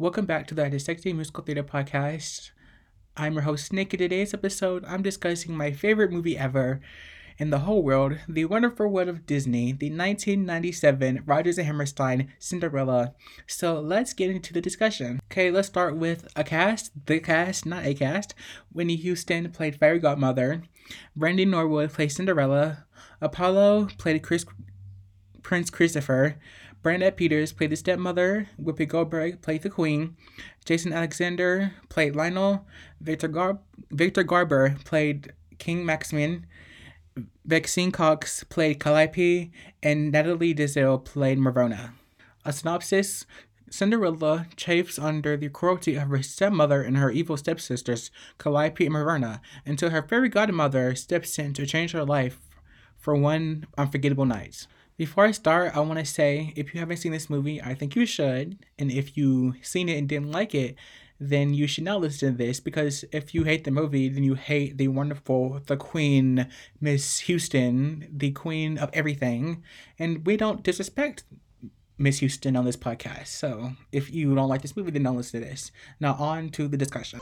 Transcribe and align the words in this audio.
Welcome 0.00 0.26
back 0.26 0.46
to 0.46 0.54
the 0.54 0.70
Dissecting 0.70 1.16
Musical 1.16 1.42
Theater 1.42 1.64
Podcast. 1.64 2.52
I'm 3.16 3.32
your 3.32 3.42
host, 3.42 3.72
Nick. 3.72 3.92
In 3.92 3.98
today's 3.98 4.32
episode, 4.32 4.84
I'm 4.84 5.02
discussing 5.02 5.56
my 5.56 5.72
favorite 5.72 6.12
movie 6.12 6.38
ever 6.38 6.80
in 7.36 7.50
the 7.50 7.58
whole 7.58 7.82
world, 7.82 8.16
The 8.28 8.44
Wonderful 8.44 8.86
World 8.86 9.08
of 9.08 9.26
Disney, 9.26 9.72
the 9.72 9.90
1997 9.90 11.24
Rodgers 11.26 11.58
and 11.58 11.66
Hammerstein 11.66 12.32
Cinderella. 12.38 13.14
So 13.48 13.80
let's 13.80 14.12
get 14.12 14.30
into 14.30 14.52
the 14.52 14.60
discussion. 14.60 15.18
Okay, 15.32 15.50
let's 15.50 15.66
start 15.66 15.96
with 15.96 16.28
a 16.36 16.44
cast, 16.44 16.92
the 17.06 17.18
cast, 17.18 17.66
not 17.66 17.84
a 17.84 17.92
cast. 17.92 18.36
Whitney 18.72 18.94
Houston 18.94 19.50
played 19.50 19.80
Fairy 19.80 19.98
Godmother. 19.98 20.62
Brandy 21.16 21.44
Norwood 21.44 21.92
played 21.92 22.12
Cinderella. 22.12 22.84
Apollo 23.20 23.88
played 23.98 24.22
Chris, 24.22 24.46
Prince 25.42 25.70
Christopher. 25.70 26.36
Bernadette 26.82 27.16
Peters 27.16 27.52
played 27.52 27.70
the 27.70 27.76
stepmother. 27.76 28.48
Whoopi 28.60 28.86
Goldberg 28.86 29.42
played 29.42 29.62
the 29.62 29.70
queen. 29.70 30.16
Jason 30.64 30.92
Alexander 30.92 31.72
played 31.88 32.14
Lionel. 32.14 32.66
Victor, 33.00 33.28
Gar- 33.28 33.60
Victor 33.90 34.22
Garber 34.22 34.76
played 34.84 35.32
King 35.58 35.84
Maximilian. 35.84 36.46
Maxine 37.44 37.90
Cox 37.90 38.44
played 38.44 38.78
Calliope. 38.80 39.50
And 39.82 40.12
Natalie 40.12 40.54
Desselle 40.54 40.98
played 40.98 41.38
Marona. 41.38 41.92
A 42.44 42.52
synopsis 42.52 43.26
Cinderella 43.70 44.46
chafes 44.56 44.98
under 44.98 45.36
the 45.36 45.48
cruelty 45.48 45.96
of 45.96 46.08
her 46.08 46.22
stepmother 46.22 46.82
and 46.82 46.96
her 46.96 47.10
evil 47.10 47.36
stepsisters, 47.36 48.10
Calliope 48.38 48.86
and 48.86 48.94
Marona, 48.94 49.40
until 49.66 49.90
her 49.90 50.02
fairy 50.02 50.28
godmother 50.28 50.94
steps 50.94 51.38
in 51.38 51.52
to 51.54 51.66
change 51.66 51.92
her 51.92 52.04
life 52.04 52.40
for 52.96 53.14
one 53.14 53.66
unforgettable 53.76 54.24
night. 54.24 54.66
Before 54.98 55.24
I 55.24 55.30
start, 55.30 55.76
I 55.76 55.80
want 55.80 56.00
to 56.00 56.04
say 56.04 56.52
if 56.56 56.74
you 56.74 56.80
haven't 56.80 56.96
seen 56.96 57.12
this 57.12 57.30
movie, 57.30 57.62
I 57.62 57.72
think 57.72 57.94
you 57.94 58.04
should. 58.04 58.58
And 58.80 58.90
if 58.90 59.16
you've 59.16 59.64
seen 59.64 59.88
it 59.88 59.96
and 59.96 60.08
didn't 60.08 60.32
like 60.32 60.56
it, 60.56 60.74
then 61.20 61.54
you 61.54 61.68
should 61.68 61.84
not 61.84 62.00
listen 62.00 62.32
to 62.32 62.36
this 62.36 62.58
because 62.58 63.04
if 63.12 63.32
you 63.32 63.44
hate 63.44 63.62
the 63.62 63.70
movie, 63.70 64.08
then 64.08 64.24
you 64.24 64.34
hate 64.34 64.76
the 64.76 64.88
wonderful, 64.88 65.60
the 65.66 65.76
queen, 65.76 66.48
Miss 66.80 67.20
Houston, 67.20 68.08
the 68.10 68.32
queen 68.32 68.76
of 68.76 68.90
everything. 68.92 69.62
And 70.00 70.26
we 70.26 70.36
don't 70.36 70.64
disrespect 70.64 71.22
Miss 71.96 72.18
Houston 72.18 72.56
on 72.56 72.64
this 72.64 72.76
podcast. 72.76 73.28
So 73.28 73.74
if 73.92 74.12
you 74.12 74.34
don't 74.34 74.48
like 74.48 74.62
this 74.62 74.76
movie, 74.76 74.90
then 74.90 75.04
don't 75.04 75.16
listen 75.16 75.40
to 75.40 75.46
this. 75.46 75.70
Now, 76.00 76.14
on 76.14 76.50
to 76.50 76.66
the 76.66 76.76
discussion. 76.76 77.20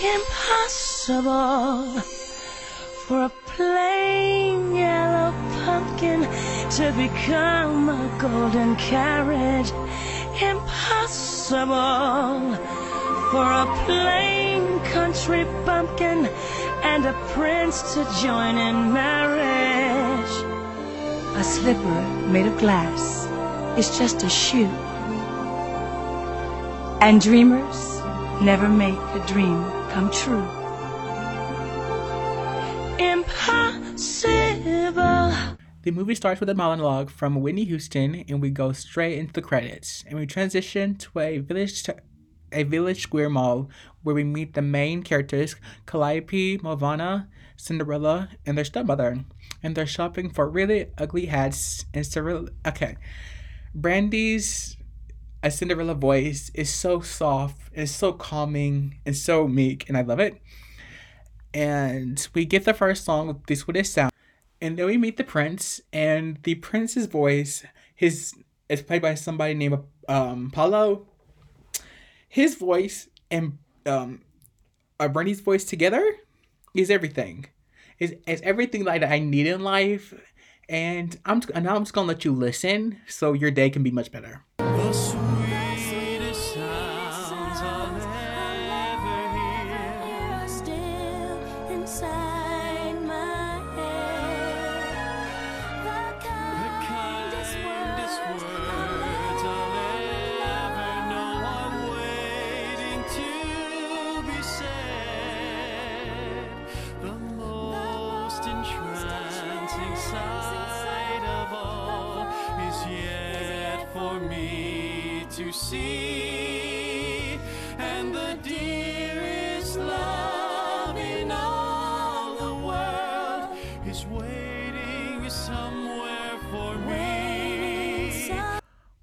Impossible 0.00 2.02
for 3.08 3.24
a 3.24 3.32
plain 3.46 4.76
yellow 4.76 5.32
pumpkin 5.64 6.20
to 6.68 6.92
become 6.92 7.88
a 7.88 8.18
golden 8.20 8.76
carriage. 8.76 9.70
Impossible 10.42 11.64
for 13.30 13.46
a 13.64 13.66
plain 13.86 14.78
country 14.92 15.44
bumpkin 15.64 16.26
and 16.82 17.06
a 17.06 17.14
prince 17.32 17.94
to 17.94 18.04
join 18.20 18.58
in 18.58 18.92
marriage. 18.92 20.34
A 21.34 21.42
slipper 21.42 22.02
made 22.28 22.44
of 22.44 22.58
glass 22.58 23.24
is 23.78 23.96
just 23.96 24.22
a 24.22 24.28
shoe. 24.28 24.70
And 27.00 27.22
dreamers 27.22 28.02
never 28.42 28.68
make 28.68 29.00
a 29.18 29.24
dream 29.26 29.64
come 29.92 30.10
true. 30.10 30.57
Impossible. 32.98 34.34
The 35.82 35.90
movie 35.92 36.14
starts 36.14 36.40
with 36.40 36.48
a 36.48 36.54
monologue 36.54 37.10
from 37.10 37.40
Whitney 37.40 37.64
Houston, 37.64 38.24
and 38.28 38.40
we 38.42 38.50
go 38.50 38.72
straight 38.72 39.18
into 39.18 39.32
the 39.32 39.42
credits. 39.42 40.04
And 40.06 40.18
we 40.18 40.26
transition 40.26 40.96
to 40.96 41.18
a 41.20 41.38
village, 41.38 41.88
a 42.52 42.64
village 42.64 43.02
square 43.02 43.30
mall 43.30 43.70
where 44.02 44.14
we 44.14 44.24
meet 44.24 44.54
the 44.54 44.62
main 44.62 45.02
characters, 45.02 45.54
Calliope, 45.86 46.58
Movana, 46.58 47.28
Cinderella, 47.56 48.30
and 48.44 48.58
their 48.58 48.64
stepmother. 48.64 49.24
And 49.62 49.76
they're 49.76 49.86
shopping 49.86 50.30
for 50.30 50.48
really 50.48 50.86
ugly 50.98 51.26
hats 51.26 51.86
and 51.94 52.04
Cinderella. 52.04 52.48
Okay, 52.66 52.96
Brandy's 53.74 54.76
a 55.42 55.50
Cinderella 55.50 55.94
voice 55.94 56.50
is 56.52 56.68
so 56.68 57.00
soft 57.00 57.60
and 57.74 57.88
so 57.88 58.12
calming 58.12 58.98
and 59.06 59.16
so 59.16 59.46
meek, 59.46 59.88
and 59.88 59.96
I 59.96 60.02
love 60.02 60.18
it. 60.18 60.42
And 61.54 62.26
we 62.34 62.44
get 62.44 62.64
the 62.64 62.74
first 62.74 63.04
song, 63.04 63.42
The 63.46 63.54
Sweetest 63.54 63.92
Sound. 63.92 64.12
And 64.60 64.76
then 64.76 64.86
we 64.86 64.96
meet 64.96 65.16
the 65.16 65.24
prince, 65.24 65.80
and 65.92 66.38
the 66.42 66.56
prince's 66.56 67.06
voice, 67.06 67.64
his 67.94 68.34
is 68.68 68.82
played 68.82 69.02
by 69.02 69.14
somebody 69.14 69.54
named 69.54 69.78
um 70.08 70.50
Paulo. 70.50 71.06
His 72.28 72.56
voice 72.56 73.08
and 73.30 73.58
um 73.86 74.22
uh, 75.00 75.08
Brandy's 75.08 75.40
voice 75.40 75.64
together 75.64 76.04
is 76.74 76.90
everything. 76.90 77.46
Is 77.98 78.14
is 78.26 78.40
everything 78.42 78.84
like 78.84 79.00
that 79.00 79.12
I 79.12 79.20
need 79.20 79.46
in 79.46 79.60
life. 79.60 80.12
And 80.68 81.18
I'm 81.24 81.40
and 81.54 81.64
now 81.64 81.76
I'm 81.76 81.82
just 81.82 81.94
gonna 81.94 82.08
let 82.08 82.24
you 82.24 82.32
listen 82.32 82.98
so 83.06 83.32
your 83.32 83.50
day 83.50 83.70
can 83.70 83.82
be 83.82 83.90
much 83.90 84.12
better. 84.12 84.44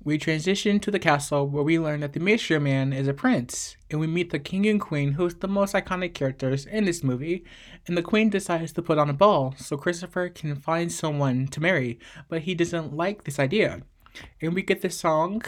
We 0.03 0.19
transition 0.19 0.79
to 0.81 0.91
the 0.91 0.99
castle 0.99 1.47
where 1.47 1.63
we 1.63 1.79
learn 1.79 2.01
that 2.01 2.13
the 2.13 2.19
Minstrel 2.19 2.59
Man 2.59 2.93
is 2.93 3.07
a 3.07 3.13
prince, 3.13 3.75
and 3.89 3.99
we 3.99 4.05
meet 4.05 4.29
the 4.29 4.37
king 4.37 4.67
and 4.67 4.79
queen, 4.79 5.13
who's 5.13 5.33
the 5.33 5.47
most 5.47 5.73
iconic 5.73 6.13
characters 6.13 6.67
in 6.67 6.85
this 6.85 7.03
movie. 7.03 7.43
And 7.87 7.97
the 7.97 8.03
queen 8.03 8.29
decides 8.29 8.71
to 8.73 8.83
put 8.83 8.99
on 8.99 9.09
a 9.09 9.13
ball 9.13 9.55
so 9.57 9.77
Christopher 9.77 10.29
can 10.29 10.55
find 10.57 10.91
someone 10.91 11.47
to 11.47 11.59
marry, 11.59 11.99
but 12.29 12.43
he 12.43 12.53
doesn't 12.53 12.93
like 12.93 13.23
this 13.23 13.39
idea. 13.39 13.81
And 14.39 14.53
we 14.53 14.61
get 14.61 14.81
the 14.81 14.91
song, 14.91 15.41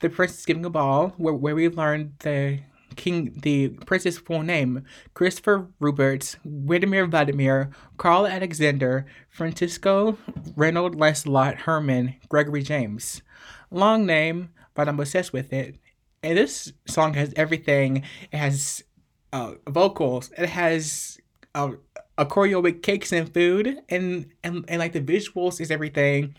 "The 0.00 0.10
Prince 0.10 0.38
is 0.38 0.46
Giving 0.46 0.66
a 0.66 0.70
Ball," 0.70 1.14
where, 1.16 1.32
where 1.32 1.54
we 1.54 1.66
learn 1.68 2.12
the 2.18 2.60
king, 3.00 3.32
the 3.42 3.68
prince's 3.86 4.18
full 4.18 4.42
name: 4.42 4.84
Christopher 5.14 5.68
Rupert, 5.80 6.36
Windemere 6.46 7.10
Vladimir, 7.10 7.70
Carl 7.96 8.26
Alexander, 8.26 9.06
Francisco 9.28 10.18
Reynold 10.56 10.94
Lancelot 10.94 11.62
Herman, 11.62 12.14
Gregory 12.28 12.62
James 12.62 13.22
long 13.70 14.06
name, 14.06 14.50
but 14.74 14.88
I'm 14.88 15.00
obsessed 15.00 15.32
with 15.32 15.52
it. 15.52 15.76
And 16.22 16.36
this 16.36 16.72
song 16.86 17.14
has 17.14 17.32
everything. 17.36 18.04
It 18.32 18.36
has 18.36 18.82
uh, 19.32 19.54
vocals. 19.68 20.30
It 20.36 20.50
has 20.50 21.18
uh, 21.54 21.72
a 22.18 22.26
choreo 22.26 22.62
with 22.62 22.82
cakes 22.82 23.12
and 23.12 23.32
food, 23.32 23.78
and, 23.88 24.26
and 24.44 24.64
and 24.68 24.78
like 24.78 24.92
the 24.92 25.00
visuals 25.00 25.60
is 25.60 25.70
everything, 25.70 26.34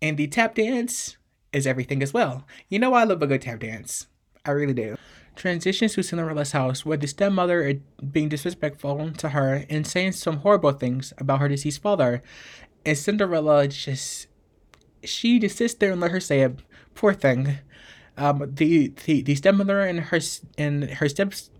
and 0.00 0.16
the 0.16 0.28
tap 0.28 0.54
dance 0.54 1.16
is 1.52 1.66
everything 1.66 2.02
as 2.02 2.12
well. 2.12 2.46
You 2.68 2.78
know 2.78 2.94
I 2.94 3.04
love 3.04 3.22
a 3.22 3.26
good 3.26 3.42
tap 3.42 3.60
dance. 3.60 4.06
I 4.44 4.52
really 4.52 4.74
do. 4.74 4.96
Transitions 5.36 5.94
to 5.94 6.02
Cinderella's 6.02 6.52
house, 6.52 6.86
where 6.86 6.96
the 6.96 7.06
stepmother 7.06 7.62
is 7.62 7.76
being 8.12 8.28
disrespectful 8.28 9.12
to 9.12 9.30
her 9.30 9.64
and 9.68 9.86
saying 9.86 10.12
some 10.12 10.38
horrible 10.38 10.72
things 10.72 11.12
about 11.18 11.40
her 11.40 11.48
deceased 11.48 11.82
father, 11.82 12.22
and 12.86 12.96
Cinderella 12.96 13.68
just 13.68 14.28
she 15.02 15.38
just 15.38 15.56
sits 15.56 15.74
there 15.74 15.92
and 15.92 16.00
let 16.00 16.10
her 16.10 16.20
say 16.20 16.40
it. 16.40 16.60
Poor 16.94 17.12
thing. 17.12 17.58
Um, 18.16 18.52
the 18.54 18.92
the 19.04 19.22
the 19.22 19.34
stepmother 19.34 19.80
and 19.80 20.00
her 20.00 20.20
and 20.56 20.84
her 20.84 21.08
steps 21.08 21.50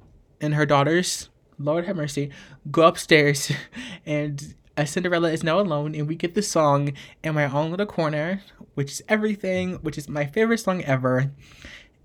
and 0.40 0.54
her 0.54 0.66
daughters, 0.66 1.28
Lord 1.58 1.86
have 1.86 1.96
mercy, 1.96 2.30
go 2.70 2.82
upstairs, 2.86 3.50
and 4.06 4.54
uh, 4.76 4.84
Cinderella 4.84 5.30
is 5.30 5.42
now 5.42 5.58
alone, 5.60 5.94
and 5.94 6.08
we 6.08 6.14
get 6.14 6.34
the 6.34 6.42
song 6.42 6.92
in 7.22 7.34
my 7.34 7.44
own 7.44 7.70
little 7.70 7.86
corner, 7.86 8.42
which 8.74 8.92
is 8.92 9.02
everything, 9.08 9.74
which 9.76 9.98
is 9.98 10.08
my 10.08 10.26
favorite 10.26 10.58
song 10.58 10.82
ever. 10.84 11.32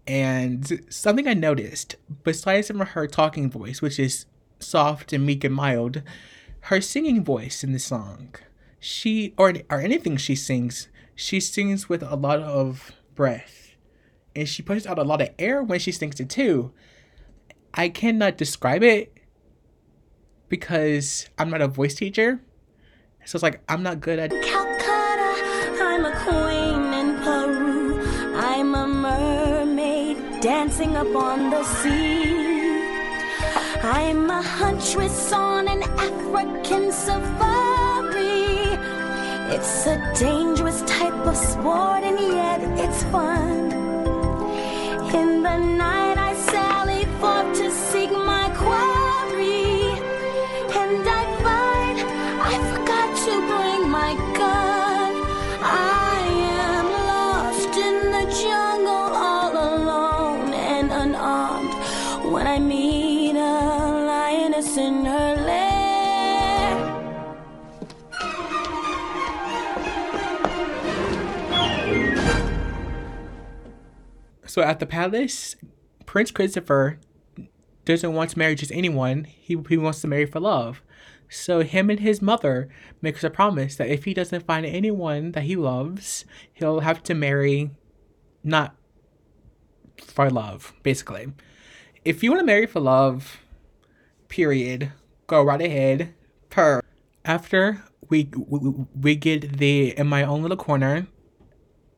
And 0.09 0.83
something 0.89 1.27
I 1.27 1.35
noticed, 1.35 1.95
besides 2.23 2.67
from 2.67 2.79
her 2.79 3.05
talking 3.05 3.47
voice, 3.47 3.79
which 3.79 3.99
is 3.99 4.25
soft 4.57 5.13
and 5.13 5.23
meek 5.23 5.43
and 5.43 5.53
mild, 5.53 6.01
her 6.61 6.81
singing 6.81 7.23
voice 7.23 7.63
in 7.63 7.73
the 7.73 7.79
song, 7.79 8.33
she 8.79 9.35
or 9.37 9.53
or 9.69 9.79
anything 9.79 10.17
she 10.17 10.35
sings, 10.35 10.87
she 11.13 11.39
sings 11.39 11.89
with 11.89 12.01
a 12.01 12.15
lot 12.15 12.39
of 12.39 12.91
breath. 13.13 13.75
And 14.35 14.49
she 14.49 14.63
pushes 14.63 14.87
out 14.87 14.97
a 14.97 15.03
lot 15.03 15.21
of 15.21 15.29
air 15.37 15.61
when 15.61 15.79
she 15.79 15.91
sings 15.91 16.19
it 16.19 16.27
too. 16.27 16.71
I 17.75 17.87
cannot 17.89 18.35
describe 18.35 18.81
it 18.81 19.15
because 20.47 21.29
I'm 21.37 21.51
not 21.51 21.61
a 21.61 21.67
voice 21.67 21.93
teacher. 21.93 22.41
So 23.25 23.35
it's 23.35 23.43
like 23.43 23.61
I'm 23.69 23.83
not 23.83 23.99
good 23.99 24.17
at 24.17 24.31
Calcutta, 24.31 24.68
dancing 30.41 30.95
up 30.95 31.13
on 31.15 31.49
the 31.49 31.63
sea. 31.63 32.79
I'm 33.83 34.29
a 34.29 34.41
huntress 34.41 35.33
on 35.33 35.67
an 35.67 35.83
African 35.83 36.91
safari. 36.93 38.17
It's 39.53 39.85
a 39.85 39.97
dangerous 40.17 40.81
type 40.83 41.25
of 41.27 41.35
sport, 41.35 42.03
and 42.03 42.19
yet 42.19 42.61
it's 42.79 43.03
fun. 43.05 43.71
In 45.13 45.43
the 45.43 45.57
night, 45.57 46.08
So 74.49 74.63
at 74.63 74.79
the 74.79 74.87
palace, 74.87 75.55
Prince 76.07 76.31
Christopher 76.31 76.99
doesn't 77.85 78.13
want 78.13 78.31
to 78.31 78.39
marry 78.39 78.55
just 78.55 78.71
anyone. 78.71 79.25
He, 79.25 79.55
he 79.69 79.77
wants 79.77 80.01
to 80.01 80.07
marry 80.07 80.25
for 80.25 80.39
love. 80.39 80.81
So 81.29 81.61
him 81.61 81.91
and 81.91 81.99
his 81.99 82.19
mother 82.19 82.67
makes 82.99 83.23
a 83.23 83.29
promise 83.29 83.75
that 83.75 83.89
if 83.89 84.05
he 84.05 84.15
doesn't 84.15 84.47
find 84.47 84.65
anyone 84.65 85.33
that 85.33 85.43
he 85.43 85.55
loves, 85.55 86.25
he'll 86.51 86.79
have 86.79 87.03
to 87.03 87.13
marry 87.13 87.69
not 88.43 88.75
for 90.03 90.31
love, 90.31 90.73
basically. 90.81 91.31
If 92.03 92.23
you 92.23 92.31
want 92.31 92.39
to 92.39 92.45
marry 92.47 92.65
for 92.65 92.79
love, 92.79 93.41
period, 94.29 94.91
go 95.27 95.43
right 95.43 95.61
ahead. 95.61 96.15
Per. 96.49 96.81
After 97.23 97.83
we 98.09 98.31
we, 98.35 98.73
we 98.99 99.15
get 99.15 99.59
the 99.59 99.95
in 99.95 100.07
my 100.07 100.23
own 100.23 100.41
little 100.41 100.57
corner 100.57 101.05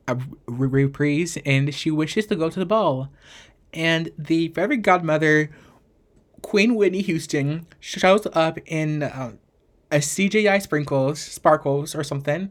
a 0.08 0.18
reprise 0.46 1.38
and 1.44 1.74
she 1.74 1.90
wishes 1.90 2.26
to 2.26 2.36
go 2.36 2.50
to 2.50 2.58
the 2.58 2.66
ball. 2.66 3.10
And 3.72 4.10
the 4.18 4.48
fairy 4.48 4.76
godmother, 4.76 5.50
Queen 6.42 6.74
Whitney 6.74 7.02
Houston, 7.02 7.66
shows 7.80 8.26
up 8.32 8.58
in 8.66 9.02
uh, 9.02 9.32
a 9.90 9.96
CGI 9.96 10.60
sprinkles, 10.60 11.20
sparkles 11.20 11.94
or 11.94 12.02
something. 12.02 12.50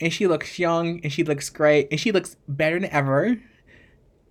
And 0.00 0.12
she 0.12 0.26
looks 0.26 0.58
young 0.58 1.00
and 1.02 1.12
she 1.12 1.24
looks 1.24 1.50
great 1.50 1.88
and 1.90 2.00
she 2.00 2.12
looks 2.12 2.36
better 2.46 2.78
than 2.78 2.90
ever. 2.90 3.40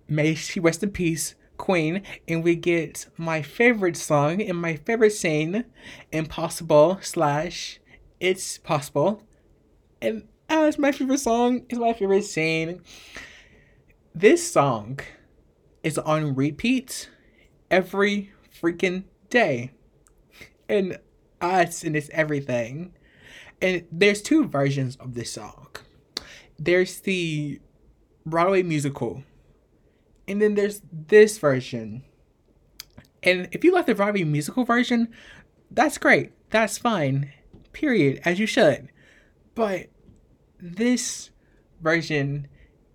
May 0.08 0.34
she 0.34 0.60
rest 0.60 0.82
in 0.82 0.90
peace, 0.90 1.34
Queen. 1.56 2.02
And 2.26 2.42
we 2.42 2.56
get 2.56 3.06
my 3.16 3.42
favorite 3.42 3.96
song 3.96 4.40
and 4.42 4.60
my 4.60 4.76
favorite 4.76 5.12
scene, 5.12 5.64
Impossible 6.12 6.98
slash 7.00 7.80
It's 8.20 8.58
Possible. 8.58 9.22
And 10.00 10.28
uh, 10.50 10.64
it's 10.66 10.78
my 10.78 10.92
favorite 10.92 11.20
song. 11.20 11.66
It's 11.68 11.78
my 11.78 11.92
favorite 11.92 12.24
scene. 12.24 12.82
This 14.14 14.50
song 14.50 15.00
is 15.82 15.98
on 15.98 16.34
repeat 16.34 17.10
every 17.70 18.32
freaking 18.60 19.04
day. 19.30 19.72
And 20.68 20.98
us 21.40 21.84
and 21.84 21.96
it's 21.96 22.10
everything. 22.12 22.94
And 23.60 23.84
there's 23.90 24.22
two 24.22 24.46
versions 24.46 24.96
of 24.96 25.14
this 25.14 25.32
song. 25.32 25.68
There's 26.58 27.00
the 27.00 27.60
Broadway 28.24 28.62
musical. 28.62 29.22
And 30.26 30.40
then 30.42 30.54
there's 30.54 30.82
this 30.92 31.38
version. 31.38 32.04
And 33.22 33.48
if 33.52 33.64
you 33.64 33.72
like 33.72 33.86
the 33.86 33.94
Broadway 33.94 34.24
musical 34.24 34.64
version, 34.64 35.08
that's 35.70 35.98
great. 35.98 36.32
That's 36.50 36.78
fine. 36.78 37.32
Period. 37.72 38.20
As 38.24 38.38
you 38.38 38.46
should. 38.46 38.90
But 39.54 39.88
this 40.60 41.30
version 41.80 42.48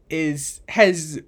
is 0.10 0.62
has 0.70 1.22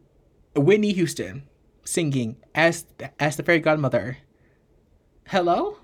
Whitney 0.55 0.93
Houston 0.93 1.43
singing 1.83 2.37
as 2.53 2.85
as 3.19 3.37
the 3.37 3.43
fairy 3.43 3.59
godmother. 3.59 4.17
Hello? 5.27 5.77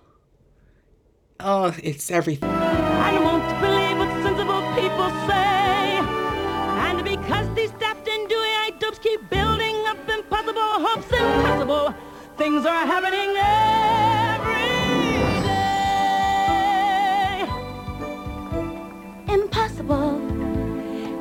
Oh, 1.39 1.75
it's 1.81 2.12
everything. 2.12 2.50
I 2.50 3.18
won't 3.18 3.44
believe 3.62 3.98
what 3.98 4.12
sensible 4.21 4.62
people 4.75 5.09
say. 5.27 5.98
And 6.86 7.03
because 7.03 7.48
these 7.56 7.71
daft 7.80 8.07
and 8.07 8.30
dewy-eyed 8.30 8.77
dopes 8.80 9.00
keep 9.00 9.27
building 9.30 9.75
up 9.88 9.98
impossible 10.07 10.62
hopes, 10.62 11.07
impossible 11.12 11.95
things 12.38 12.65
are 12.65 12.86
happening 12.86 13.33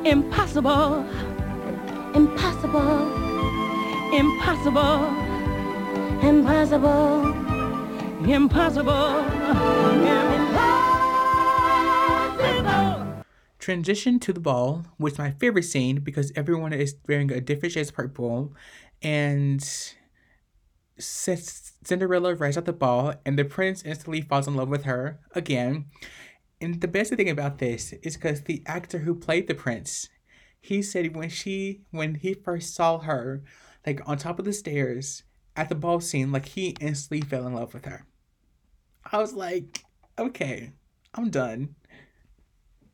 Impossible, 0.03 1.05
impossible, 2.15 3.05
impossible, 4.13 5.05
impossible. 6.23 7.25
impossible, 8.27 9.19
impossible. 12.25 13.23
Transition 13.59 14.19
to 14.19 14.33
the 14.33 14.39
ball 14.39 14.85
was 14.97 15.19
my 15.19 15.31
favorite 15.31 15.65
scene 15.65 15.99
because 15.99 16.31
everyone 16.35 16.73
is 16.73 16.95
wearing 17.07 17.31
a 17.31 17.39
different 17.39 17.73
shade 17.73 17.87
of 17.87 17.93
purple, 17.93 18.53
and 19.03 19.63
Cinderella 20.97 22.33
rides 22.33 22.57
at 22.57 22.65
the 22.65 22.73
ball, 22.73 23.13
and 23.23 23.37
the 23.37 23.45
prince 23.45 23.83
instantly 23.83 24.21
falls 24.21 24.47
in 24.47 24.55
love 24.55 24.69
with 24.69 24.85
her 24.85 25.19
again. 25.35 25.85
And 26.61 26.79
the 26.79 26.87
best 26.87 27.13
thing 27.13 27.29
about 27.29 27.57
this 27.57 27.91
is 28.03 28.15
because 28.15 28.43
the 28.43 28.61
actor 28.67 28.99
who 28.99 29.15
played 29.15 29.47
the 29.47 29.55
prince, 29.55 30.09
he 30.61 30.83
said 30.83 31.15
when 31.15 31.29
she 31.29 31.81
when 31.89 32.15
he 32.15 32.35
first 32.35 32.75
saw 32.75 32.99
her, 32.99 33.43
like 33.85 34.07
on 34.07 34.17
top 34.19 34.37
of 34.37 34.45
the 34.45 34.53
stairs 34.53 35.23
at 35.55 35.69
the 35.69 35.75
ball 35.75 35.99
scene, 35.99 36.31
like 36.31 36.49
he 36.49 36.77
instantly 36.79 37.21
fell 37.27 37.47
in 37.47 37.55
love 37.55 37.73
with 37.73 37.85
her. 37.85 38.05
I 39.11 39.17
was 39.17 39.33
like, 39.33 39.83
okay, 40.19 40.73
I'm 41.15 41.31
done. 41.31 41.75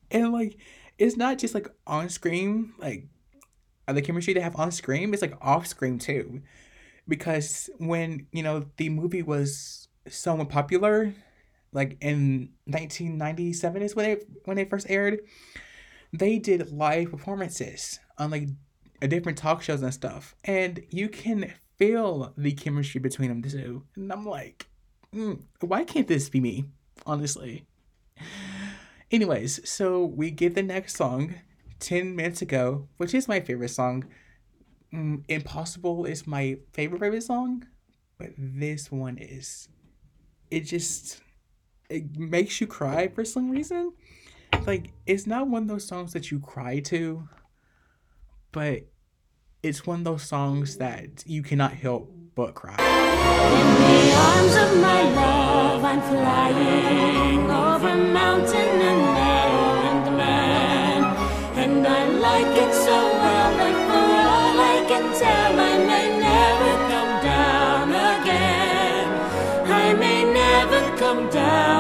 And 0.10 0.32
like, 0.32 0.58
it's 0.98 1.18
not 1.18 1.38
just 1.38 1.54
like 1.54 1.68
on 1.86 2.08
screen, 2.08 2.74
like 2.78 3.08
the 3.86 4.02
chemistry 4.02 4.34
they 4.34 4.40
have 4.40 4.56
on 4.56 4.72
screen, 4.72 5.14
it's 5.14 5.22
like 5.22 5.38
off 5.42 5.68
screen 5.68 6.00
too. 6.00 6.42
Because 7.06 7.70
when, 7.78 8.28
you 8.32 8.44
know, 8.44 8.66
the 8.78 8.90
movie 8.90 9.24
was 9.24 9.90
somewhat 10.08 10.50
popular, 10.50 11.14
like 11.72 11.98
in 12.02 12.50
1997 12.66 13.82
is 13.82 13.96
when 13.96 14.10
it 14.10 14.28
when 14.46 14.58
it 14.58 14.70
first 14.70 14.88
aired, 14.90 15.20
they 16.14 16.40
did 16.40 16.72
live 16.72 17.12
performances 17.12 18.00
on 18.18 18.32
like 18.32 18.50
a 19.02 19.08
different 19.08 19.38
talk 19.38 19.62
shows 19.62 19.82
and 19.82 19.94
stuff. 19.94 20.36
And 20.44 20.84
you 20.90 21.10
can 21.10 21.54
feel 21.78 22.34
the 22.38 22.52
chemistry 22.52 23.00
between 23.00 23.30
them 23.30 23.42
two. 23.42 23.84
And 23.96 24.12
I'm 24.12 24.26
like, 24.26 24.68
mm, 25.14 25.42
why 25.62 25.84
can't 25.84 26.08
this 26.08 26.30
be 26.30 26.40
me? 26.40 26.66
Honestly. 27.06 27.66
Anyways, 29.12 29.70
so 29.70 30.04
we 30.06 30.32
get 30.32 30.56
the 30.56 30.64
next 30.64 30.98
song 30.98 31.36
10 31.80 32.16
minutes 32.16 32.42
ago, 32.42 32.88
which 32.98 33.14
is 33.14 33.28
my 33.28 33.40
favorite 33.40 33.70
song. 33.70 34.06
Mm, 34.94 35.24
Impossible 35.28 36.06
is 36.06 36.26
my 36.28 36.58
favorite 36.74 37.00
favorite 37.00 37.24
song, 37.24 37.66
but 38.18 38.30
this 38.38 38.92
one 38.92 39.18
is 39.18 39.70
it 40.50 40.62
just 40.62 41.22
it 41.90 42.18
makes 42.18 42.60
you 42.60 42.68
cry 42.68 43.08
for 43.08 43.24
some 43.24 43.50
reason. 43.50 43.94
Like 44.66 44.92
it's 45.06 45.26
not 45.28 45.48
one 45.48 45.64
of 45.64 45.68
those 45.68 45.88
songs 45.88 46.14
that 46.14 46.32
you 46.32 46.40
cry 46.40 46.80
to, 46.82 47.28
but 48.52 48.88
it's 49.64 49.86
one 49.86 50.00
of 50.00 50.06
those 50.06 50.24
songs 50.24 50.78
that 50.78 51.24
you 51.26 51.42
cannot 51.44 51.74
help 51.74 52.12
but 52.36 52.54
cry. 52.54 52.76
In 52.76 53.68
the 53.82 54.14
arms 54.14 54.56
of 54.56 54.82
my 54.82 55.02
love, 55.16 55.84
I'm 55.84 56.02
flying 56.02 57.50
over 57.50 57.96
mountain 57.96 58.82
and 58.90 59.02
meadow 59.18 59.88
and 59.90 60.18
man. 60.18 61.04
And 61.58 61.88
I 61.88 62.10
like 62.10 62.58
it 62.58 62.74
so 62.74 62.98
well 63.24 63.58
for 63.88 64.06
all 64.36 64.60
I 64.60 64.86
can 64.88 65.06
tell, 65.18 65.60
I 65.60 65.78
may 65.86 66.08
never 66.20 66.74
come 66.92 67.14
down 67.24 67.90
again. 67.90 69.08
I 69.72 69.94
may 69.94 70.24
never 70.24 70.98
come 70.98 71.30
down 71.30 71.77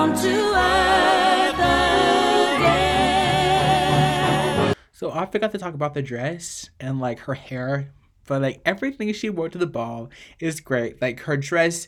So 4.97 5.11
I 5.11 5.27
forgot 5.27 5.51
to 5.51 5.59
talk 5.59 5.75
about 5.75 5.93
the 5.93 6.01
dress 6.01 6.71
and 6.79 6.99
like 6.99 7.19
her 7.19 7.35
hair, 7.35 7.93
but 8.25 8.41
like 8.41 8.61
everything 8.65 9.13
she 9.13 9.29
wore 9.29 9.47
to 9.47 9.57
the 9.59 9.67
ball 9.67 10.09
is 10.39 10.59
great. 10.59 10.99
Like 10.99 11.19
her 11.19 11.37
dress, 11.37 11.87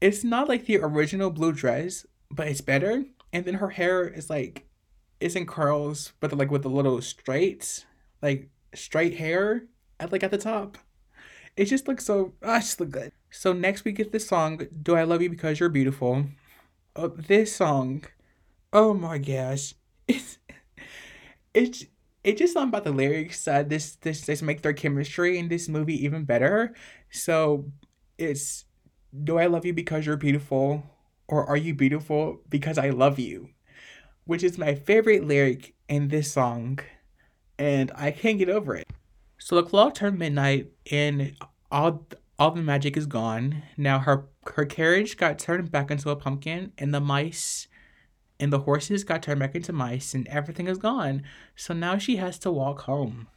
it's 0.00 0.24
not 0.24 0.48
like 0.48 0.66
the 0.66 0.78
original 0.78 1.30
blue 1.30 1.52
dress, 1.52 2.04
but 2.32 2.48
it's 2.48 2.60
better. 2.60 3.04
And 3.32 3.44
then 3.44 3.54
her 3.54 3.68
hair 3.70 4.08
is 4.08 4.28
like, 4.28 4.66
it's 5.20 5.36
in 5.36 5.46
curls, 5.46 6.14
but 6.18 6.36
like 6.36 6.50
with 6.50 6.64
the 6.64 6.68
little 6.68 7.00
straight, 7.00 7.86
like 8.22 8.48
straight 8.74 9.18
hair 9.18 9.66
at 10.00 10.10
like 10.10 10.24
at 10.24 10.32
the 10.32 10.36
top. 10.36 10.78
It 11.56 11.66
just 11.66 11.86
looks 11.86 12.06
so, 12.06 12.32
ah, 12.42 12.56
it 12.56 12.62
just 12.62 12.90
good. 12.90 13.12
So 13.30 13.52
next 13.52 13.84
we 13.84 13.92
get 13.92 14.10
this 14.10 14.26
song, 14.26 14.66
"Do 14.82 14.96
I 14.96 15.04
Love 15.04 15.22
You 15.22 15.30
Because 15.30 15.60
You're 15.60 15.68
Beautiful." 15.68 16.24
Oh, 16.96 17.06
this 17.06 17.54
song, 17.54 18.02
oh 18.72 18.94
my 18.94 19.18
gosh, 19.18 19.74
it's 20.08 20.38
it's 21.54 21.86
it's 22.28 22.38
just 22.38 22.54
not 22.54 22.68
about 22.68 22.84
the 22.84 22.92
lyrics. 22.92 23.48
Uh, 23.48 23.62
this 23.62 23.96
this 23.96 24.20
this 24.22 24.42
make 24.42 24.60
their 24.60 24.74
chemistry 24.74 25.38
in 25.38 25.48
this 25.48 25.68
movie 25.68 26.04
even 26.04 26.24
better. 26.24 26.74
So 27.10 27.64
it's 28.18 28.66
do 29.24 29.38
I 29.38 29.46
love 29.46 29.64
you 29.64 29.72
because 29.72 30.04
you're 30.04 30.18
beautiful, 30.18 30.84
or 31.26 31.46
are 31.46 31.56
you 31.56 31.74
beautiful 31.74 32.42
because 32.50 32.76
I 32.76 32.90
love 32.90 33.18
you, 33.18 33.48
which 34.26 34.44
is 34.44 34.58
my 34.58 34.74
favorite 34.74 35.24
lyric 35.26 35.74
in 35.88 36.08
this 36.08 36.30
song, 36.30 36.80
and 37.58 37.90
I 37.94 38.10
can't 38.10 38.38
get 38.38 38.50
over 38.50 38.76
it. 38.76 38.86
So 39.38 39.56
the 39.56 39.62
clock 39.62 39.94
turned 39.94 40.18
midnight, 40.18 40.70
and 40.92 41.34
all 41.72 42.06
all 42.38 42.50
the 42.50 42.60
magic 42.60 42.98
is 42.98 43.06
gone. 43.06 43.62
Now 43.78 44.00
her 44.00 44.26
her 44.54 44.66
carriage 44.66 45.16
got 45.16 45.38
turned 45.38 45.70
back 45.70 45.90
into 45.90 46.10
a 46.10 46.16
pumpkin, 46.16 46.72
and 46.76 46.92
the 46.92 47.00
mice 47.00 47.68
and 48.40 48.52
the 48.52 48.60
horses 48.60 49.04
got 49.04 49.22
turned 49.22 49.40
back 49.40 49.54
into 49.54 49.72
mice 49.72 50.14
and 50.14 50.26
everything 50.28 50.68
is 50.68 50.78
gone. 50.78 51.22
So 51.56 51.74
now 51.74 51.98
she 51.98 52.16
has 52.16 52.38
to 52.40 52.50
walk 52.50 52.82
home. 52.82 53.28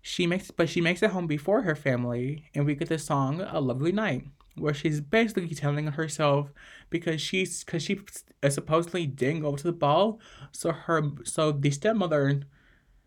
She 0.00 0.26
makes 0.26 0.50
but 0.50 0.68
she 0.68 0.80
makes 0.80 1.02
it 1.02 1.10
home 1.10 1.26
before 1.26 1.62
her 1.62 1.74
family 1.74 2.44
and 2.54 2.64
we 2.64 2.74
get 2.74 2.88
the 2.88 2.98
song 2.98 3.40
A 3.40 3.60
Lovely 3.60 3.92
Night 3.92 4.24
where 4.56 4.74
she's 4.74 5.00
basically 5.00 5.54
telling 5.54 5.86
herself 5.86 6.50
because 6.90 7.20
she's 7.20 7.64
because 7.64 7.82
she 7.82 8.00
supposedly 8.48 9.06
didn't 9.06 9.42
go 9.42 9.56
to 9.56 9.64
the 9.64 9.72
ball 9.72 10.20
so 10.52 10.72
her 10.72 11.02
so 11.24 11.52
the 11.52 11.70
stepmother 11.70 12.42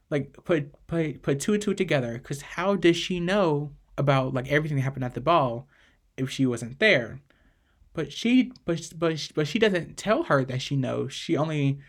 like 0.09 0.33
put 0.43 0.71
put 0.87 1.21
put 1.21 1.39
two 1.39 1.53
and 1.53 1.63
two 1.63 1.73
together 1.73 2.13
because 2.13 2.41
how 2.41 2.75
does 2.75 2.97
she 2.97 3.19
know 3.19 3.71
about 3.97 4.33
like 4.33 4.51
everything 4.51 4.77
that 4.77 4.83
happened 4.83 5.05
at 5.05 5.13
the 5.13 5.21
ball 5.21 5.67
if 6.17 6.29
she 6.29 6.45
wasn't 6.45 6.79
there 6.79 7.19
but 7.93 8.11
she 8.11 8.51
but 8.65 8.89
but 8.97 9.31
but 9.35 9.47
she 9.47 9.59
doesn't 9.59 9.97
tell 9.97 10.23
her 10.23 10.45
that 10.45 10.61
she 10.61 10.75
knows. 10.75 11.13
She 11.13 11.35
only 11.35 11.79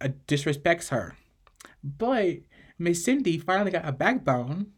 uh, 0.00 0.08
disrespects 0.26 0.90
her. 0.90 1.16
But 1.82 2.38
Miss 2.78 3.04
Cindy 3.04 3.38
finally 3.38 3.70
got 3.70 3.88
a 3.88 3.92
backbone 3.92 4.72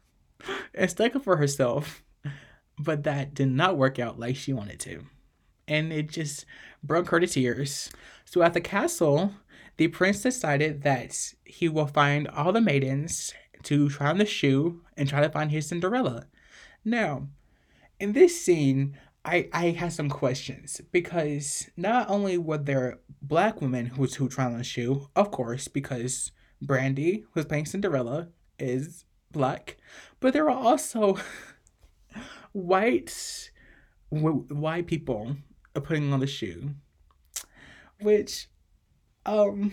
and 0.74 0.90
stuck 0.90 1.16
up 1.16 1.24
for 1.24 1.36
herself. 1.36 2.02
But 2.78 3.02
that 3.04 3.34
did 3.34 3.50
not 3.50 3.76
work 3.76 3.98
out 3.98 4.20
like 4.20 4.36
she 4.36 4.52
wanted 4.52 4.78
to. 4.80 5.04
And 5.66 5.92
it 5.92 6.10
just 6.10 6.46
broke 6.82 7.08
her 7.08 7.20
to 7.20 7.26
tears. 7.26 7.90
So 8.24 8.42
at 8.42 8.54
the 8.54 8.60
castle, 8.60 9.32
the 9.76 9.88
prince 9.88 10.22
decided 10.22 10.82
that 10.82 11.34
he 11.44 11.68
will 11.68 11.86
find 11.86 12.28
all 12.28 12.52
the 12.52 12.60
maidens 12.60 13.34
to 13.64 13.88
try 13.88 14.10
on 14.10 14.18
the 14.18 14.26
shoe 14.26 14.82
and 14.96 15.08
try 15.08 15.20
to 15.20 15.28
find 15.28 15.50
his 15.50 15.66
Cinderella. 15.66 16.26
Now, 16.84 17.28
in 17.98 18.12
this 18.12 18.40
scene, 18.40 18.96
I 19.28 19.48
I 19.52 19.64
had 19.70 19.92
some 19.92 20.08
questions 20.08 20.80
because 20.90 21.68
not 21.76 22.08
only 22.08 22.38
were 22.38 22.56
there 22.56 23.00
black 23.20 23.60
women 23.60 23.86
who 23.86 24.02
was 24.02 24.14
who 24.14 24.28
tried 24.28 24.54
on 24.54 24.62
shoe, 24.62 25.08
of 25.14 25.30
course, 25.30 25.68
because 25.68 26.32
Brandy, 26.62 27.26
who's 27.32 27.44
playing 27.44 27.66
Cinderella, 27.66 28.28
is 28.58 29.04
black, 29.30 29.76
but 30.20 30.32
there 30.32 30.44
were 30.44 30.50
also 30.50 31.18
white 32.52 33.50
w- 34.10 34.46
white 34.48 34.86
people 34.86 35.36
putting 35.74 36.10
on 36.12 36.20
the 36.20 36.26
shoe, 36.26 36.70
which 38.00 38.48
um 39.26 39.72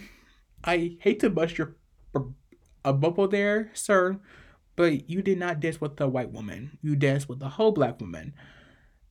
I 0.65 0.97
hate 0.99 1.21
to 1.21 1.29
bust 1.29 1.57
your 1.57 1.77
a 2.83 2.93
bubble 2.93 3.27
there, 3.27 3.71
sir, 3.73 4.19
but 4.75 5.09
you 5.09 5.21
did 5.21 5.39
not 5.39 5.59
dance 5.61 5.79
with 5.79 5.95
the 5.95 6.07
white 6.07 6.31
woman. 6.31 6.77
You 6.81 6.95
danced 6.95 7.29
with 7.29 7.39
the 7.39 7.49
whole 7.49 7.71
black 7.71 7.99
woman. 8.01 8.33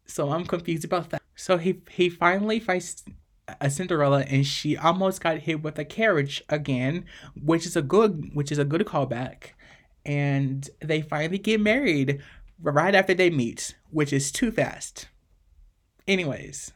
So 0.07 0.31
I'm 0.31 0.45
confused 0.45 0.85
about 0.85 1.11
that. 1.11 1.23
So 1.35 1.57
he 1.59 1.81
he 1.91 2.09
finally 2.09 2.61
fights 2.61 3.05
a 3.61 3.71
Cinderella 3.71 4.21
and 4.23 4.47
she 4.47 4.77
almost 4.77 5.21
got 5.23 5.39
hit 5.39 5.63
with 5.63 5.79
a 5.79 5.85
carriage 5.85 6.43
again, 6.49 7.05
which 7.41 7.67
is 7.67 7.77
a 7.77 7.83
good 7.83 8.31
which 8.35 8.53
is 8.53 8.59
a 8.59 8.65
good 8.65 8.83
callback. 8.83 9.53
And 10.05 10.69
they 10.81 11.01
finally 11.03 11.39
get 11.39 11.61
married 11.61 12.23
right 12.61 12.95
after 12.95 13.15
they 13.15 13.31
meet, 13.31 13.75
which 13.91 14.13
is 14.13 14.31
too 14.31 14.51
fast. 14.51 15.09
Anyways, 16.07 16.73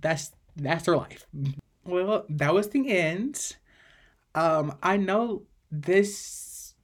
that's 0.00 0.32
that's 0.56 0.84
their 0.84 0.96
life. 0.96 1.26
Well, 1.84 2.24
that 2.28 2.52
was 2.52 2.68
the 2.68 2.90
end. 2.90 3.56
Um, 4.34 4.76
I 4.82 4.96
know 4.96 5.42
this 5.70 6.74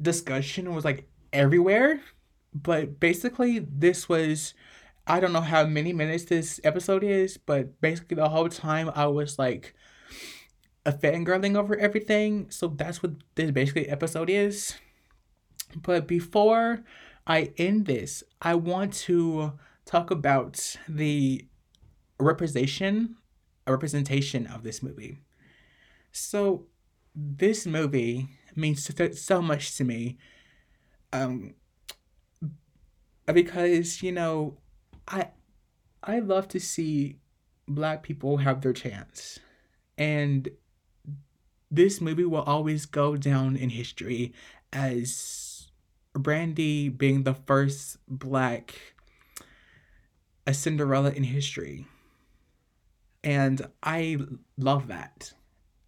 discussion 0.00 0.74
was 0.74 0.84
like 0.84 1.08
everywhere 1.32 2.00
but 2.54 3.00
basically 3.00 3.58
this 3.58 4.08
was 4.08 4.54
I 5.06 5.18
don't 5.18 5.32
know 5.32 5.40
how 5.40 5.64
many 5.64 5.92
minutes 5.92 6.24
this 6.24 6.60
episode 6.62 7.02
is, 7.02 7.36
but 7.36 7.80
basically 7.80 8.16
the 8.16 8.28
whole 8.28 8.48
time 8.48 8.90
I 8.94 9.06
was 9.06 9.38
like 9.38 9.74
a 10.86 10.92
fangirling 10.92 11.56
over 11.56 11.76
everything. 11.76 12.50
So 12.50 12.68
that's 12.68 13.02
what 13.02 13.12
this 13.34 13.50
basically 13.50 13.88
episode 13.88 14.30
is. 14.30 14.74
But 15.76 16.06
before 16.06 16.84
I 17.26 17.52
end 17.56 17.86
this, 17.86 18.22
I 18.40 18.54
want 18.54 18.92
to 19.08 19.52
talk 19.84 20.10
about 20.10 20.76
the 20.88 21.46
representation 22.18 23.16
representation 23.66 24.46
of 24.46 24.62
this 24.62 24.82
movie. 24.82 25.18
So 26.12 26.66
this 27.14 27.66
movie 27.66 28.28
means 28.56 28.84
so, 28.84 29.10
so 29.12 29.40
much 29.42 29.76
to 29.76 29.84
me. 29.84 30.18
Um 31.12 31.54
because 33.32 34.02
you 34.02 34.12
know 34.12 34.56
i 35.08 35.28
i 36.02 36.18
love 36.18 36.48
to 36.48 36.60
see 36.60 37.20
black 37.70 38.02
people 38.02 38.38
have 38.38 38.60
their 38.60 38.72
chance. 38.72 39.38
And 39.96 40.48
this 41.70 42.00
movie 42.00 42.24
will 42.24 42.42
always 42.42 42.84
go 42.84 43.16
down 43.16 43.56
in 43.56 43.70
history 43.70 44.32
as 44.72 45.70
brandy 46.12 46.88
being 46.88 47.22
the 47.22 47.34
first 47.34 47.98
black 48.08 48.74
a 50.46 50.52
cinderella 50.52 51.10
in 51.10 51.22
history. 51.22 51.86
And 53.22 53.66
i 53.82 54.18
love 54.56 54.88
that. 54.88 55.32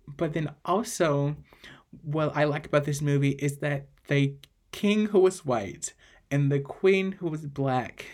But 0.06 0.34
then 0.34 0.50
also 0.64 1.36
what 2.02 2.34
i 2.36 2.44
like 2.44 2.66
about 2.66 2.84
this 2.84 3.02
movie 3.02 3.30
is 3.32 3.58
that 3.58 3.86
the 4.08 4.34
king 4.70 5.06
who 5.06 5.20
was 5.20 5.44
white 5.44 5.92
and 6.32 6.50
the 6.50 6.58
queen 6.58 7.12
who 7.12 7.28
was 7.28 7.46
black 7.46 8.06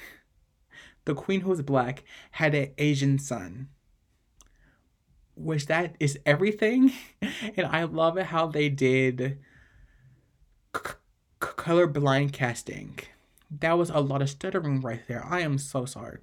the 1.07 1.15
queen 1.15 1.41
who 1.41 1.49
was 1.49 1.63
black 1.63 2.05
had 2.33 2.55
an 2.55 2.71
asian 2.77 3.19
son 3.19 3.69
which 5.39 5.67
that 5.67 5.95
is 6.01 6.19
everything. 6.27 6.93
And 7.57 7.67
i 7.67 7.85
love 7.85 8.19
how 8.19 8.47
they 8.47 8.69
did 8.69 9.39
c- 10.75 10.93
color 11.39 11.87
blind 11.87 12.33
casting. 12.33 12.99
That 13.51 13.79
was 13.79 13.91
a 13.91 14.01
lot 14.01 14.23
of 14.23 14.31
stuttering 14.31 14.81
right 14.81 15.01
there. 15.09 15.25
I 15.25 15.41
am 15.41 15.59
so 15.59 15.85
sorry. 15.85 16.19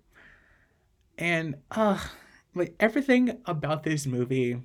And 1.18 1.56
uh 1.72 2.00
like 2.54 2.76
everything 2.80 3.42
about 3.46 3.84
this 3.84 4.06
movie 4.06 4.62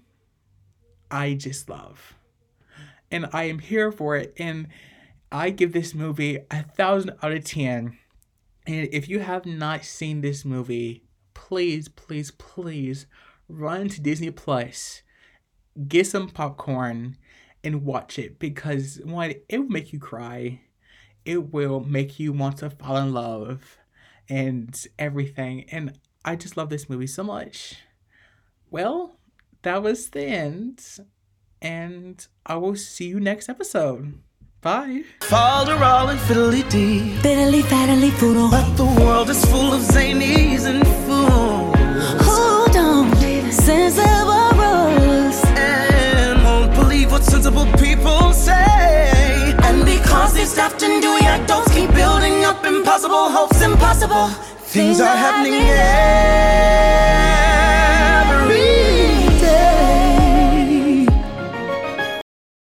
i 1.10 1.34
just 1.34 1.68
love. 1.68 2.14
And 3.10 3.28
i 3.32 3.44
am 3.44 3.58
here 3.58 3.92
for 3.92 4.16
it. 4.16 4.34
And 4.38 4.68
I 5.32 5.50
give 5.50 5.72
this 5.72 5.94
movie 5.94 6.38
a 6.50 6.62
thousand 6.62 7.12
out 7.22 7.32
of 7.32 7.44
ten. 7.44 7.98
And 8.66 8.88
if 8.92 9.08
you 9.08 9.20
have 9.20 9.46
not 9.46 9.84
seen 9.84 10.20
this 10.20 10.44
movie, 10.44 11.04
please, 11.34 11.88
please, 11.88 12.30
please 12.32 13.06
run 13.48 13.88
to 13.88 14.00
Disney 14.00 14.30
Plus, 14.30 15.02
get 15.88 16.06
some 16.06 16.28
popcorn, 16.28 17.16
and 17.62 17.84
watch 17.84 18.18
it 18.18 18.38
because 18.38 19.00
one, 19.04 19.34
it 19.48 19.58
will 19.58 19.68
make 19.68 19.92
you 19.92 19.98
cry. 19.98 20.60
It 21.24 21.52
will 21.52 21.80
make 21.80 22.18
you 22.18 22.32
want 22.32 22.58
to 22.58 22.70
fall 22.70 22.96
in 22.96 23.12
love 23.12 23.78
and 24.28 24.74
everything. 24.98 25.66
And 25.70 25.98
I 26.24 26.36
just 26.36 26.56
love 26.56 26.70
this 26.70 26.88
movie 26.88 27.06
so 27.06 27.22
much. 27.22 27.76
Well, 28.70 29.16
that 29.62 29.82
was 29.82 30.10
the 30.10 30.24
end. 30.24 30.82
And 31.60 32.26
I 32.46 32.56
will 32.56 32.76
see 32.76 33.06
you 33.06 33.20
next 33.20 33.48
episode. 33.48 34.20
Bye. 34.62 35.04
Falderall 35.20 36.10
and 36.10 36.20
fiddly 36.20 36.68
dee. 36.68 37.16
Fiddly 37.22 37.62
faddly 37.62 38.10
foodle. 38.10 38.50
But 38.50 38.76
the 38.76 38.84
world 38.84 39.30
is 39.30 39.42
full 39.46 39.72
of 39.72 39.80
zanies 39.80 40.66
and 40.66 40.86
fools. 41.06 41.74
Who 42.26 42.70
don't 42.70 43.10
believe 43.10 43.54
sensible 43.54 44.50
rules. 44.60 45.42
And 45.56 46.44
won't 46.44 46.74
believe 46.74 47.10
what 47.10 47.24
sensible 47.24 47.64
people 47.78 48.34
say. 48.34 49.54
And 49.62 49.86
because 49.86 50.34
these 50.34 50.54
daft 50.54 50.82
and 50.82 51.00
doing 51.00 51.24
adults 51.24 51.72
keep 51.72 51.90
building 51.94 52.44
up 52.44 52.62
impossible 52.62 53.30
hopes, 53.30 53.62
impossible 53.62 54.28
things, 54.28 54.72
things 54.72 55.00
are 55.00 55.16
happening. 55.16 55.54
Yeah. 55.54 57.49